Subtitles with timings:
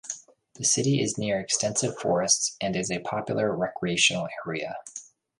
[0.55, 4.77] The city is near extensive forests, and is a popular recreational area.